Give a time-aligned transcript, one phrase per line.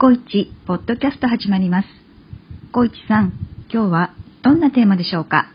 [0.00, 1.88] コイチポッドキャスト始まります。
[2.70, 3.32] コイチさん、
[3.68, 5.50] 今日はどんなテーマでしょうか？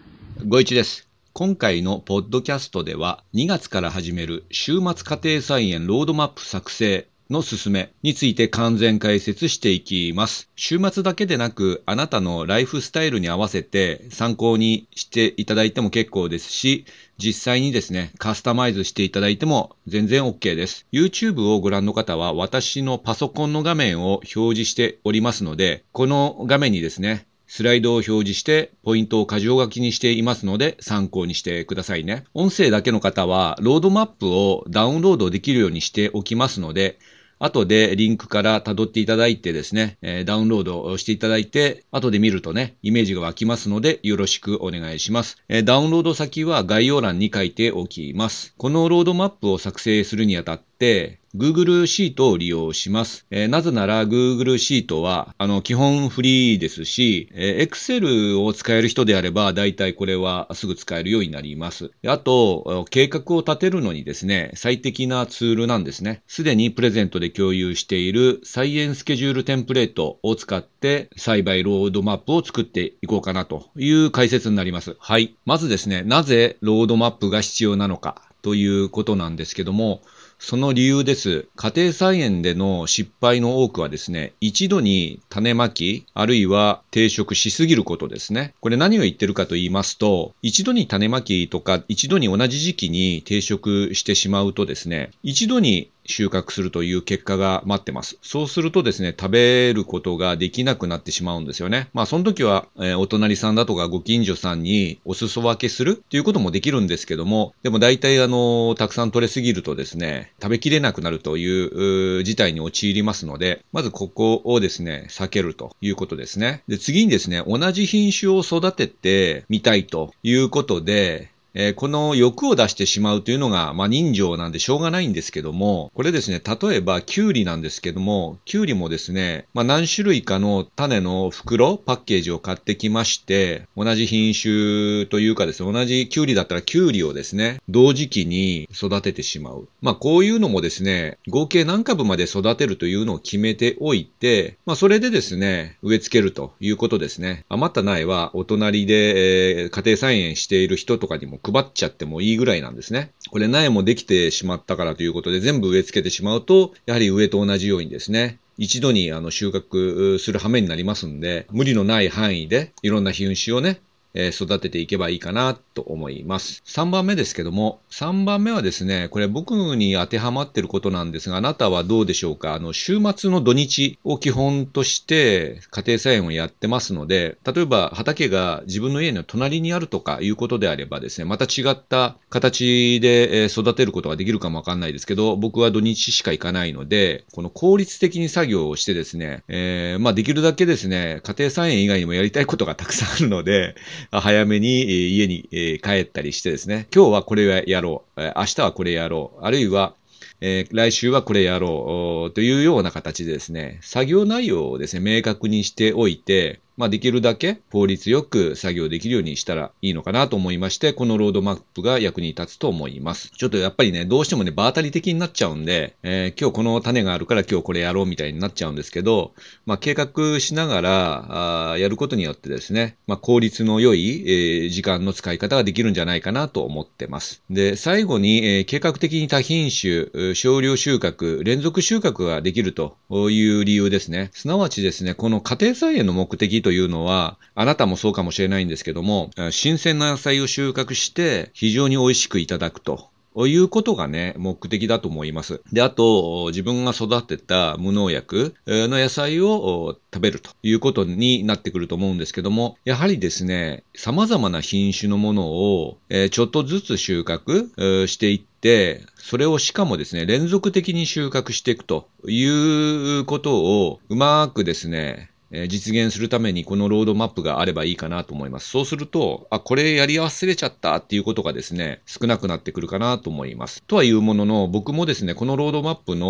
[0.46, 1.08] ご一です。
[1.32, 10.50] 今回のポッドキャストでは、2月から始める週末家庭菜園ロードマップ作成の進めについて完全解説していきます。
[10.58, 16.84] 週末だけでなく、あなたのライフスタイルに合わせて参考にしていただいても結構ですし、
[17.18, 20.86] 実際にですね、カスタマイズしていただいても全然 OK です。
[20.92, 32.24] YouTube をご覧の方は私のパソコンの画面を表示しておりますので、この画面にですね、スライドを表示して、ポイントを箇条書きにしていますので、参考にしてくださいね。
[32.34, 36.98] 音声だけの方は、ロードマップをダウンロードできるようにしておきますので、
[37.44, 45.36] 後でリンクから辿っていただいてですね、えダウンロードしていただいて、後で見るとね、イメージが湧きますので、よろしくお願いします。
[45.50, 48.54] えダウンロード先は概要欄に書いておきます。
[48.58, 53.26] このロードマップを作成するにあたって、Google シートを利用します。
[53.32, 61.90] えーなぜなら Google シートは、あの、基本フリーですし、えー Excel を使える人であれば、大体これはすぐ使えるようになります。
[62.06, 66.22] あと、計画を立てるのにですね、最適なツールなんですね。
[66.28, 74.96] すでにプレゼントで共有しているサイエンスケジュールテンプレートを使って、栽培ロードマップを作っていこうかなという解説になります。
[75.00, 75.34] はい。
[75.48, 80.02] まずですね、なぜロードマップが必要なのかということなんですけども、
[80.40, 81.48] その理由です。
[81.56, 88.54] 家庭菜園での失敗の多くはですね、一度に種まき、あるいは定食しすぎることですね。
[88.60, 98.18] これ何を言ってるかと言いますと、一度に種まきとか、一度に同じ時期に定食してしまうとですね、一度に収穫するという結果が待ってます。
[98.22, 101.90] そうするとですね、食べることができなくなってしまうんですよね。
[101.94, 116.64] まあ、その時は、えーお隣さんだとかご近所さんにお裾分けするっていうこともできるんですけども、でも大体あの、たくさん取れすぎるとですね、食べきれなくなるというう事態に陥りますので、まずここをですね、避けるということですね。
[116.68, 139.68] で、次にですね、同じ品種を育ててみたいということで、えーこの欲を出してしまうというのが、まあ、人情なんでしょうがないんですけども、これですね、例えば、キュウリなんですけども、キュウリもですね、まあ、何種類かの種の袋、パッケージを買ってきまして、同じ品種というかですね、同じキュウリだったらキュウリをですね、同時期に育ててしまう。
[139.82, 147.46] まあ、こういうのもですね、合計何株まで育てるというのを決めておいて、まあ、それでですね、植え付けるということですね。
[147.50, 153.12] 余った苗は、お隣で、えー家庭菜園している人とかにも配っちゃってもいいぐらいなんですね。
[153.30, 163.82] これ苗もできてしまったからということで全部植え付けてしまうと、やはり上と同じようにですね、一度にあの収穫する羽目になりますんで、無理のない範囲でいろんな品種をね、
[164.14, 166.64] え育てていけばいいかなと思います。
[166.66, 172.54] 3番目ですけども、3番目はですね、これ僕に当てはまってることなんですが、あなたはどうでしょうか？
[172.54, 193.76] あの、週末の土日を基本として家庭菜園をやってますので、例えば畑が自分の家の隣にあるとかいうことであればですね、また違った形で育てることができるかもわかんないですけど、僕は土日しか行かないので、この効率的に作業をしてですね、えーまあできるだけですね、家庭菜園以外にもやりたいことがたくさんあるので、
[194.12, 199.96] 早めに家にええ帰ったりしてですね、今日はこれをやろう、え明日はこれやろう、あるいは、
[200.42, 202.34] え来週はこれやろう。
[202.34, 213.32] というような形でですね、作業内容をですね、明確にしておいて、まあ、できるだけ効率よく作業できるようにしたらいいのかなと思いまして、このロードマップが役に立つと思います。
[213.38, 219.34] ちょっとやっぱりね、どうしてもね、場当たり的になっちゃうんで、えー今日この種があるから今日これやろうみたいになっちゃうんですけど、
[219.66, 227.44] まあ、計画しながら、あやることによってですね、まあ、効率の良い、えー時間の使い方ができるんじゃないかなと思ってます。
[227.50, 232.98] で、最後に、えー計画的に多品種、少量収穫、連続収穫ができると
[233.30, 234.32] いう理由ですね。
[234.34, 243.14] すなわちですね、この家庭菜園の目的というのは、あなたもそうかもしれないんですけども、え新鮮な野菜を収穫して非常に美味しくいただくと。
[243.36, 245.62] いうことがね、目的だと思います。
[245.72, 268.70] で、あと、自分が育てた無農薬の野菜を食べるということになってくると思うんですけども、やはりですね、様々な品種のものを、えーちょっとずつ収穫えーしていって、それをしかもですね、連続的に収穫していくということをうまくですね、え実現するためにこのロードマップがあればいいかなと思います。
[268.70, 273.84] そうすると、あ、これやり忘れちゃったっていうことがですね、少なくなってくるかなと思います。
[273.84, 276.28] とはいうものの、僕もですね、このロードマップの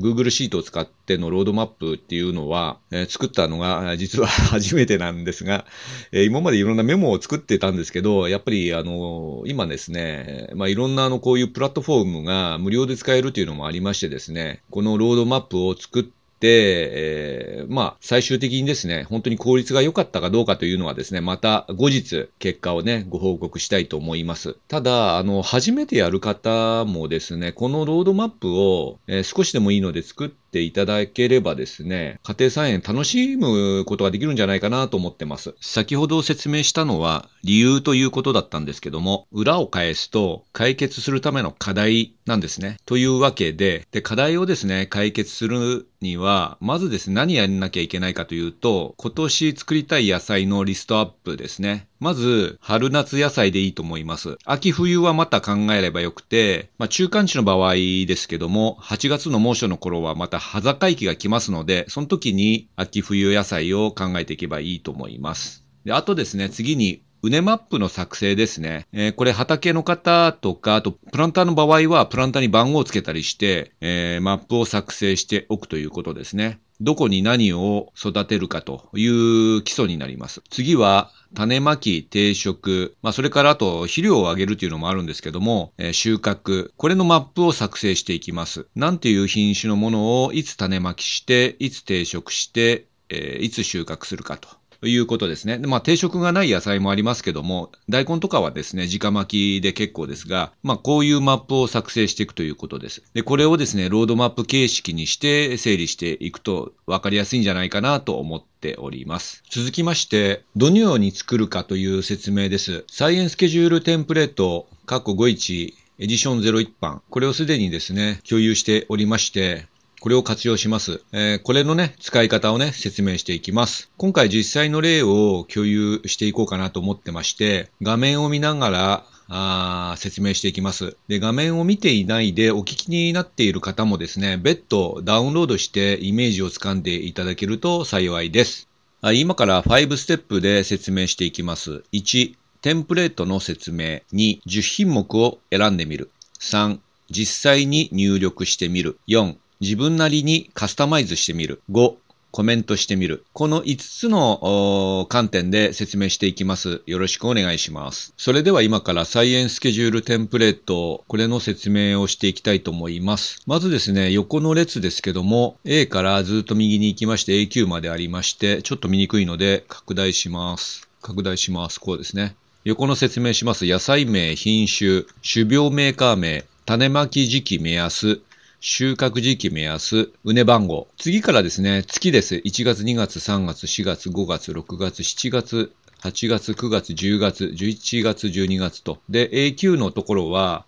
[0.00, 5.66] Google シートを使ってのロードマップっていうのは、えー作ったのが実は 初めてなんですが、
[6.12, 24.56] えー今までいろんなメモを作ってたんですけど、やっぱりあの今ですね、まあ、いろんなあのこういうプラットフォームが無料で使えるというのもありましてですね、このロードマップを作ってでえー、まあ、最終的にですね、本当に効率が良かったかどうかというのはですね、また後日結果をね、ご報告したいと思います。
[24.68, 35.54] ただ、あの、初めてやる方もですね、このロードマップを、えー、少しでもいいので作ってていただければですね、家庭菜園楽しむことができるんじゃないかなと思ってます。
[35.60, 42.76] 先ほど説明したのは理由ということだったんですけども、裏を返すと解決するための課題なんですね。
[42.86, 51.88] というわけで、で、課題をですね、解決するには、まずですね、何やんなきゃいけないかというと、今年作りたい野菜のリストアップですね。
[52.00, 54.38] まず、春夏野菜でいいと思います。
[54.44, 65.64] 秋冬はまた考えればよくて、まあ、中間地の場合ですけども、8月の猛暑の頃はまた葉坂期が来ますので、その時に秋冬野菜を考えていけばいいと思います。
[65.84, 68.86] で、あとですね、次にウネマップの作成ですね。
[68.90, 76.58] えー、これ畑の方とか、あとプランターの場合はプランターに番号をつけたりして、えー、マップを作成しておくということですね。
[76.80, 80.40] どこに何を育てるかという基礎になります。
[80.48, 88.68] 次は、種まき、定食、まあ、それからあと肥料をあげるというのもあるんですけども、えー、収穫、これのマップを作成していきます。
[88.74, 94.38] なんていう品種のものをいつ種まきして、いつ定食して、えー、いつ収穫するか。
[94.38, 94.48] と
[94.80, 95.58] ということですね。
[95.58, 103.02] まあ、定食がない野菜もありますけども、大根とかはですね、直巻きで結構ですが、まあ、こういうマップを作成していくということです。
[103.12, 109.42] で、これをですね、ロードマップ形式にして整理していくと分かりやすいんじゃないかなと思っております。
[109.50, 112.84] 続きまして、どのように作るかという説明です。
[112.88, 117.02] サイエンスケジュールテンプレート、過去51エディション01版。
[117.10, 119.66] これをすでにですね、共有しておりまして、
[120.00, 121.02] これを活用します。
[121.12, 123.90] えー、これのね、使い方をね、説明していきます。
[123.96, 130.96] 今回実際の例を共有していこうかなと思ってまして、画面を見ながら、あ説明していきます。
[131.08, 138.68] で、画面を見ていないでお聞きになっている方もですね、別途ダウンロードしてイメージをつかんでいただけると幸いです。
[139.02, 141.84] あ今から5ステップで説明していきます。
[141.92, 144.00] 1、テンプレートの説明。
[144.12, 146.10] 2、10品目を選んでみる。
[146.40, 146.78] 3、
[147.10, 148.98] 実際に入力してみる。
[149.08, 151.60] 4、自分なりにカスタマイズしてみる。
[151.70, 151.94] 5、
[152.30, 153.24] コメントしてみる。
[153.32, 156.82] この5つの観点で説明していきます。
[156.86, 158.12] よろしくお願いします。
[158.16, 163.42] それでは今からサイエンスケジュールテンプレート、これの説明をしていきたいと思います。
[163.46, 170.86] まずですね、横の列ですけども、A からずっと右に行きまして A9 までありまして、ちょっと見にくいので拡大します。
[171.00, 171.80] 拡大します。
[171.80, 172.36] こうですね。
[172.64, 173.64] 横の説明します。
[173.64, 178.20] 野菜名、品種、種苗メーカー名、種まき時期目安、
[178.60, 180.88] 収穫時期目安、うね番号。
[180.96, 182.34] 次からですね、月です。
[182.34, 185.72] 1月、2月、3月、4月、5月、6月、7月、
[186.02, 188.98] 8月、9月、10月、11月、12月と。
[189.08, 190.64] で、A9 のところは、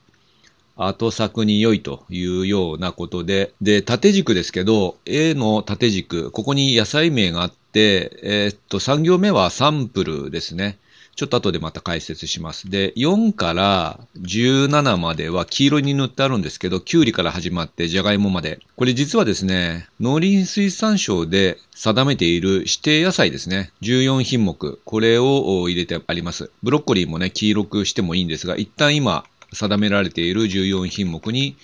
[0.76, 10.78] 後作に良いというようなことで、で、縦軸ですけど、A の縦軸、ここに野菜名があって、えー、っと、3行目はサンプルですね。
[11.16, 12.70] ちょっと後でまた解説します。
[12.70, 18.60] で、4から17までは黄色に塗ってあるんですけど、キュウリから始まってジャガイモまで。
[18.76, 23.72] これ実はですね、農林水産省で定めている指定野菜ですね。
[23.82, 24.80] 14品目。
[24.84, 26.50] これを入れてあります。
[26.62, 31.56] ブロッコリーもね、黄色くしてもいいんですが、一旦今定められている14品目に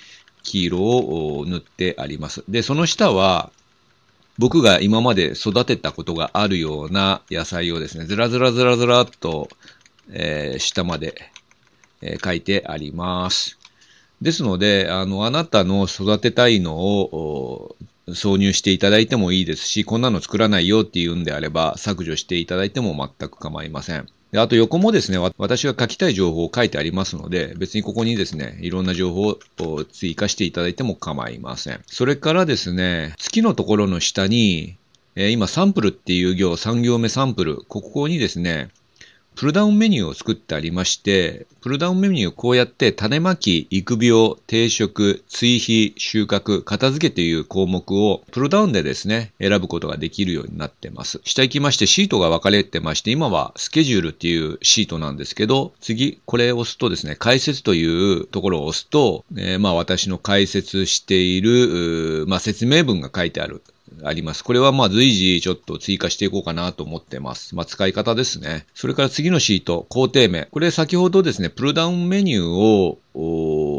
[0.42, 2.44] 黄色を塗ってあります。
[2.48, 3.50] で、その下は、
[4.38, 9.48] 僕が今まで育てたことがあるような野菜をですね、ずらずらずらずらっと、
[10.10, 11.14] えー、下まで、
[12.02, 13.58] えー、書いてあります。
[14.20, 17.76] ですので、あの、あなたの育てたいのを
[18.08, 24.08] 挿入していただいてもいいですし、こんなの作らないよっていうんであれば削除していただいても全く構いません。
[24.32, 31.80] であと横もですね、私が書きたい情報を書いてありますので、別にここにですね、いろんな情報を追加していただいても構いません。
[31.86, 34.76] それからですね、月のところの下に、
[35.14, 38.68] え、今サンプルっていう行、3行目サンプル、ここにですね、
[39.36, 51.20] プルダウンメニューを作ってありまして、プルダウンメニューをこうやって種まき、育苗、定食、追肥、収穫、片付けという項目をプルダウンでですね、選ぶことができるようになってます。
[51.24, 63.62] 下行きましてシートが分かれてまして、今はスケジュールっていうシートなんですけど、次、これを押すとですね、解説というところを押すと、えー、まあ私の解説している、まあ説明文が書いてある。
[64.02, 64.44] あります。
[64.44, 67.54] これはまあ随時ちょっと追加していこうかなと思ってます。
[67.54, 68.66] まあ使い方ですね。
[68.74, 70.46] それから次のシート、工程名。
[70.50, 72.98] これ先ほどですね、プルダウンメニューを、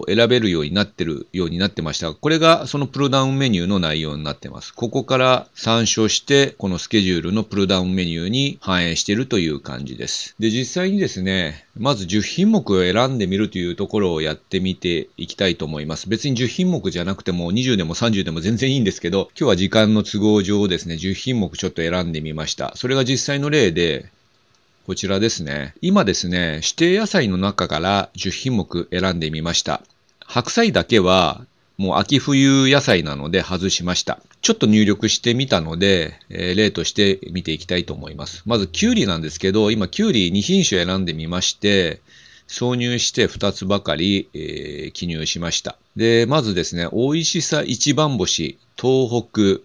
[0.07, 4.73] 選べるようになってるようになってましたが、これがそのプルダウンメニューの内容になってます。
[4.73, 10.35] ここから参照して、このスケジュールのプルダウンメニューに反映しているという感じです。
[10.39, 16.09] で、実際にですね、まず10品目を選んでみるというところをやってみていきたいと思います。
[16.09, 22.73] 別に10品目じゃなくても20でも30でも全然いいんですけど、今日は時間の都合上ですね、10品目ちょっと選んでみました。
[22.75, 24.09] それが実際の例で、
[24.87, 25.73] こちらですね。
[25.81, 29.81] 今ですね、指定野菜の中から10品目選んでみました。
[30.27, 31.45] 白菜だけは、
[31.77, 34.19] もう秋冬野菜なので外しました。
[34.41, 38.43] ちょっと入力してみたので、えー、例として見ていきたいと思います。
[38.45, 42.01] まず、キュウリなんですけど、今、キュウリ2品種選んでみまして、
[42.47, 45.77] 挿入して2つばかり、えー、記入しました。
[45.95, 49.61] で、まずですね、美味しさ一番星、東北、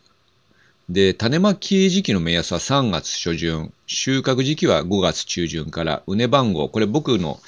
[0.89, 7.41] で、種まき時期の目安は3月初旬、収穫時期は5月中旬から、うね番号、これ僕の、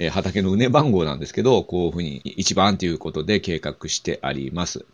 [0.00, 4.86] えー、畑のうね番号なんですけど、こういうふうに1番ということで計画してあります。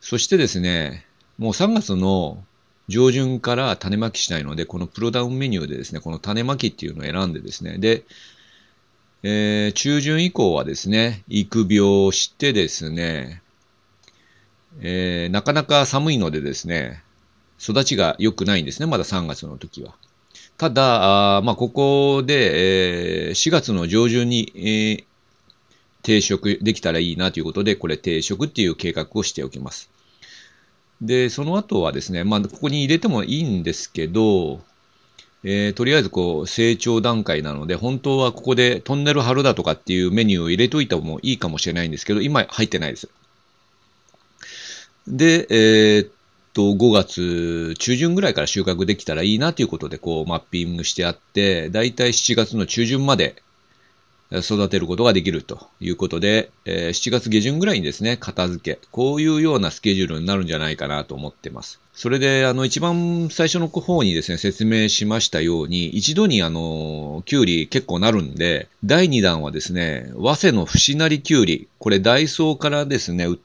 [0.00, 1.04] そしてですね、
[1.36, 2.42] もう3月の
[2.88, 8.04] 上旬から種まきしないので、このプロダウンメニューでですね、この種まきっていうのを選んでですね、で、
[9.22, 13.42] えー、中旬以降はですね、育苗してですね、
[14.80, 17.02] えー、なかなか寒いのでですね、
[17.60, 19.94] 育ちが良くないんですね、まだ3月の時は。
[20.62, 25.04] ただ、あまあ、ここで、えー、4月の上旬に、えー、
[26.04, 29.90] 定食できたらいいなということで、これ定食っていう計画をしておきます。
[31.00, 34.60] で、その後はですね、まあ、ここに入れてもいいんですけど、
[35.42, 43.08] えー、とりあえずこう成長段階なので、本当はここでトンネル張るだとかっていうメニューを入れといた方もいいかもしれないんですけど、今入ってないです。
[45.08, 46.10] で、えー、
[46.52, 53.42] と、5月中旬ぐらいから収穫できたらいいなということで、こう、マッピングしてあって、だいたい7月の中旬まで
[54.40, 58.80] 育てることができるということで、えー、7月下旬ぐらいにですね、片付け。
[58.90, 61.80] こういうようなスケジュールになるんじゃないかなと思ってます。
[61.94, 71.68] それで、あの、一番最初の方にですね、説明しましたように、一度にあの、キュウリ結構なるんで、第2弾はですね、早生の節なりキュウリ。
[71.78, 73.38] これダイソーからですね、売っ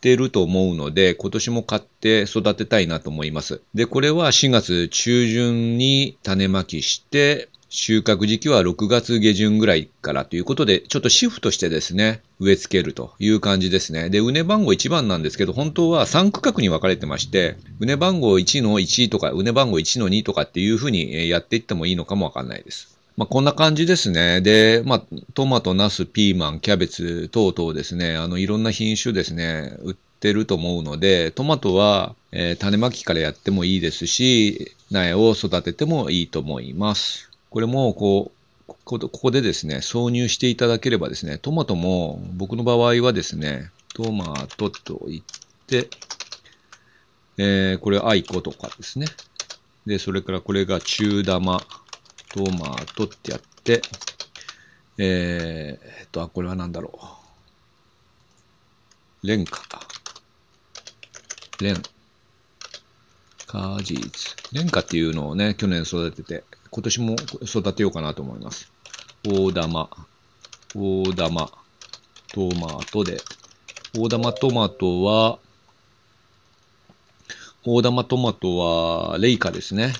[0.00, 3.60] てると思うので、今年も買って育てたいなと思います。
[3.74, 14.10] で、これは4月中旬に種まきして、収穫時期は6月下旬ぐらいからということで、ちょっとシフトしてですね、植え付けるという感じですね。
[14.10, 22.98] で、畝番号1番なんですけど、本当は3区画に分かれてまして、畝番号1の1とか、畝番号1の2とかっていうふうにやっていってもいいのかもわかんないです。
[23.20, 24.40] まあ、こんな感じですね。
[24.40, 25.02] で、まあ、
[25.34, 37.30] トマト、ナス、ピーマン、キャベツ等々ですね、あの、いろんな品種ですね、売ってると思うので、トマトは、えー、種まきからやってもいいですし、苗を育ててもいいと思います。
[37.50, 38.32] これも、こ
[38.66, 45.22] う、ここでですね、挿入していただければですね、トマトも、僕の場合はですね、トマトと言っ
[45.66, 45.90] て、
[47.36, 49.04] えー、これアイコとかですね。
[49.84, 51.60] で、それからこれが中玉、
[52.32, 53.82] トマトってやって、
[54.98, 56.98] えー、っと、あ、これは何だろ
[59.22, 59.26] う。
[59.26, 59.62] レンカ。
[61.60, 61.82] レン。
[63.46, 64.10] カージーズ。
[64.52, 68.70] レンカっていうのをね、去年育てて、今年も育てようかなと思います。
[69.26, 69.90] 大玉、
[70.74, 71.50] 大玉、
[72.32, 73.20] トマトで、
[73.98, 75.40] 大玉トマトは、
[77.64, 79.92] 大玉トマトは、レイカですね。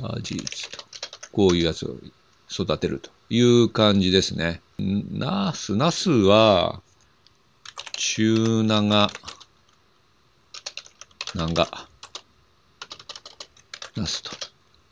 [0.00, 0.84] 果実と。
[1.32, 1.96] こういうやつを
[2.50, 4.60] 育てるという感じですね。
[4.78, 6.80] ナス、ナスは、
[7.92, 9.10] 中長、
[11.34, 11.88] 長。
[13.96, 14.30] ナスと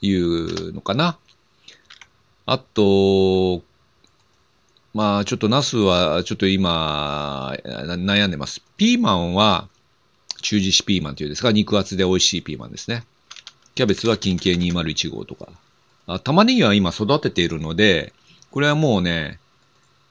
[0.00, 1.18] いうのかな。
[2.46, 3.62] あと、
[4.94, 8.62] まあちょっとナスはちょっと今悩んでます。
[8.76, 9.68] ピーマンは
[10.40, 13.04] 中字ピーマンというんですか、肉厚で美味しいピーマンですね。
[13.78, 15.52] キャベツは金系201号とか。
[16.08, 18.12] あ玉ねぎは今育てているので、
[18.50, 19.38] これはもうね、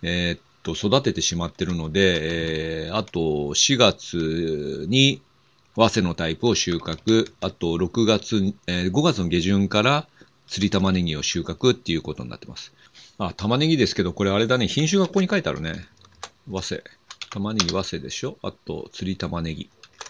[0.01, 5.19] えー、っと、育ててしまってるので、えー、あと4月に
[5.75, 10.07] 早生のタイプを収穫、あと6月、えー、5月の下旬から
[10.47, 12.71] 釣り玉ねぎを収穫っていうことになってます。
[13.17, 15.89] あ、玉ねぎですけど、これあれだね、品種がここに書いてあるね。
[16.49, 16.83] 早生。
[17.31, 18.37] 玉ねぎ早生でしょ？
[18.43, 19.69] あと、釣り玉ねぎ。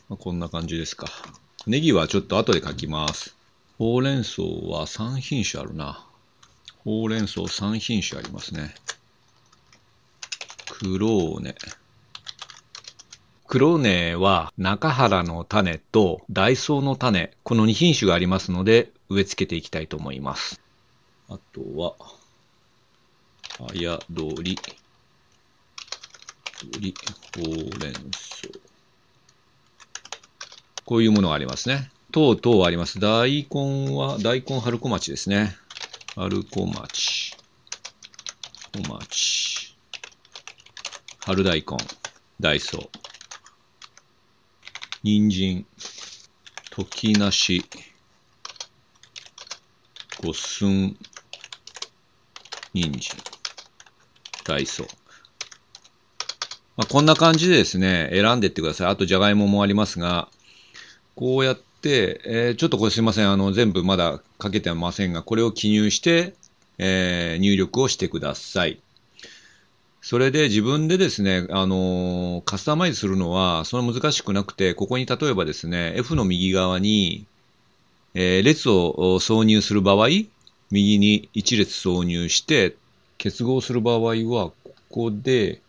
[0.09, 1.07] まあ、こんな感じですか。
[1.65, 3.36] ネギはちょっと後で書きます。
[3.77, 6.03] ほうれん草は3品種あるな。
[6.79, 8.73] ほうれん草3品種ありますね。
[10.67, 11.53] クローネ。
[13.45, 20.59] 黒根は中原の種とダイソーの種、この2品種がありますので植え付けていきたいと思います。
[21.29, 21.95] あとは、
[23.59, 24.57] あやどり、
[26.79, 26.95] り、
[27.35, 28.47] ほうれん草。
[30.83, 31.91] こういうものがありますね。
[32.11, 32.99] とうとうあります。
[32.99, 35.57] 大根は、大根春子町ですね。
[36.15, 37.35] 春子町。
[38.73, 39.75] 小町。
[41.19, 41.77] 春大根。
[42.39, 42.77] 大草。
[45.03, 45.65] 人参。
[46.71, 47.65] 時なし。
[50.23, 50.97] 五寸。
[52.73, 53.17] 人参。
[54.45, 54.83] 大草。
[56.77, 58.87] まあ、こんな感じでですね、選んでいってください。
[58.87, 60.29] あと、じゃがいももありますが、
[61.15, 63.31] こうやって、えー、ちょっとこれすいません。
[63.31, 66.33] あの、全部まだかけてませんが、これを記入して、
[66.77, 68.79] えー、入力をしてください。
[70.01, 77.25] それで自分でですね、あのー、カスタマイズするのは、そんな難しくなくて、ここに例えばですね、F の右側に、
[78.13, 80.07] えー、列を挿入する場合、
[80.71, 82.75] 右に1列挿入して、
[83.17, 84.53] 結合する場合は、こ
[84.89, 85.61] こで、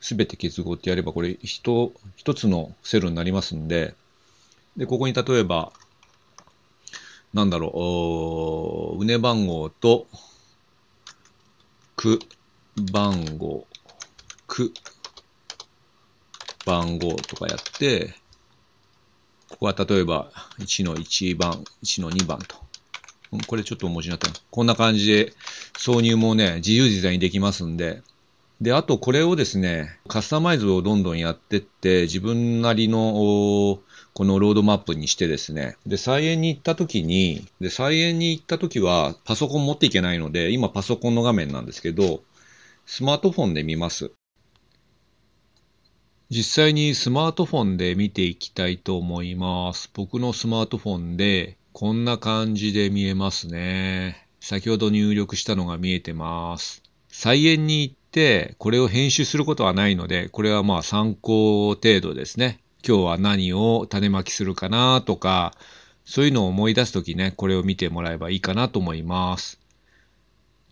[0.00, 3.94] すべて結合ってやれば、これ一、一つのセルになりますんで、
[4.80, 5.72] で、ここに例えば、
[7.34, 10.06] なんだろう、うね番号と、
[11.96, 12.18] く、
[12.90, 13.66] 番号、
[14.46, 14.72] く、
[16.64, 18.14] 番号とかやって、
[19.50, 22.56] ここは例えば、1の1番、1の2番と。
[23.46, 25.34] これちょっと文字になったこんな感じで、
[25.74, 28.02] 挿入もね、自由自在にできますんで、
[28.62, 33.78] で、あとこれをですね、カスタマイズをどんどんやってって、自分なりの、
[34.12, 42.22] このロードマップにしてですね、で、菜園に行った時に、で、菜園に行った時はパソコン持っていけないので、今パソコンの画面なんですけど、
[42.86, 44.10] スマートフォンで見ます。
[46.28, 49.90] 実際にスマートフォンで見ていきたいと思います。
[49.94, 54.28] 僕のスマートフォンでこんな感じで見えますね。
[54.40, 56.82] 先ほど入力したのが見えてます。
[57.08, 62.60] 菜園に行って、これを編集することはないので、これはまあ参考程度ですね。
[62.86, 65.54] 今日は何を種まきするかなとか、
[66.04, 69.60] そういうのを思い出すときね、これを見てもらえばいいかなと思います。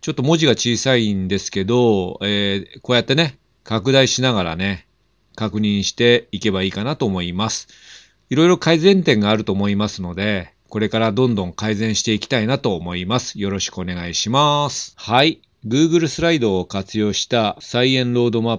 [0.01, 4.87] ちょっと文字が小さいんですけど、えー、こうやってね、拡大しながらね、
[5.37, 7.69] 確認していけばいいかなと思います。
[8.31, 13.39] いろいろ改善点があると思いますので、これからどんどん改善していきたいなと思います。
[13.39, 14.95] よろしくお願いします。
[14.97, 15.48] はい。
[15.69, 18.57] Google スライドを活用した菜園ロードマッ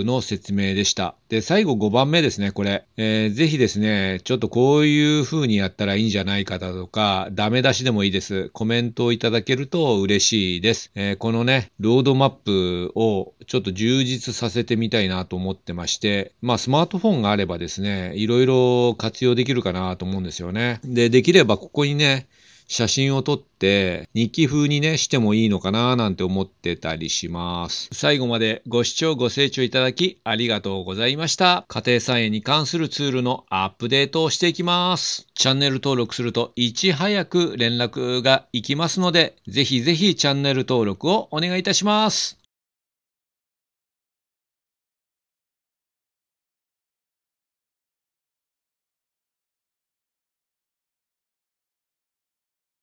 [0.00, 1.14] プの説明でした。
[1.28, 2.86] で、最後5番目ですね、これ。
[2.96, 8.48] えー、ぜひですね、ちょっとこういう風にやったらいいんじゃないかだとか、ダメ出しでもいいです。
[8.54, 10.92] コメントをいただけると嬉しいです。
[10.94, 20.80] えー、このね、ロードマップをちょっと充実させてみたいなと思ってまして、まあスマートフォンがあればですね、いろいろ活用できるかなと思うんですよね。
[20.84, 22.28] で、できればここにね、
[22.68, 27.88] 写真を撮って日記風にね、してもいいのかななんて思ってたりします。
[27.92, 31.64] 最後までご視聴ご清聴いただきありがとうございました。
[31.68, 35.26] 家庭菜園に関するツールのアップデートをしていきます。
[35.34, 42.45] チャンネル登録するといち早く連絡がいきますので、ぜひぜひチャンネル登録をお願いいたします。